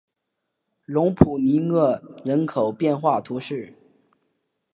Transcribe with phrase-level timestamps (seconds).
[0.85, 3.71] 隆普尼厄人口变化图示